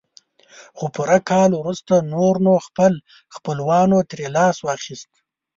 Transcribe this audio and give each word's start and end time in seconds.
خو 0.77 0.85
پوره 0.95 1.19
کال 1.29 1.51
وروسته 1.55 1.93
نور 2.13 2.35
نو 2.45 2.53
خپل 2.67 2.93
خپلوانو 3.35 3.97
ترې 4.09 4.27
لاس 4.37 4.57
واخيست. 4.67 5.11